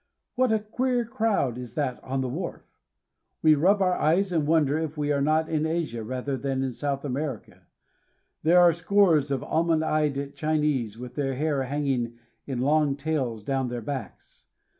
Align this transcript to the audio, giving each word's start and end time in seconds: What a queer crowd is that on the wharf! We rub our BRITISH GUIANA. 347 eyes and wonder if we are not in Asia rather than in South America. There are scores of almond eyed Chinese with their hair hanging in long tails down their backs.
What 0.33 0.51
a 0.51 0.57
queer 0.57 1.05
crowd 1.05 1.59
is 1.59 1.75
that 1.75 2.03
on 2.03 2.21
the 2.21 2.27
wharf! 2.27 2.63
We 3.43 3.53
rub 3.53 3.83
our 3.83 3.99
BRITISH 3.99 4.31
GUIANA. 4.31 4.41
347 4.41 4.41
eyes 4.41 4.41
and 4.41 4.47
wonder 4.47 4.77
if 4.79 4.97
we 4.97 5.11
are 5.11 5.21
not 5.21 5.47
in 5.47 5.65
Asia 5.67 6.03
rather 6.03 6.37
than 6.37 6.63
in 6.63 6.71
South 6.71 7.05
America. 7.05 7.67
There 8.41 8.59
are 8.59 8.71
scores 8.71 9.29
of 9.29 9.43
almond 9.43 9.85
eyed 9.85 10.33
Chinese 10.35 10.97
with 10.97 11.13
their 11.13 11.35
hair 11.35 11.61
hanging 11.61 12.17
in 12.47 12.61
long 12.61 12.95
tails 12.95 13.43
down 13.43 13.67
their 13.67 13.81
backs. 13.83 14.47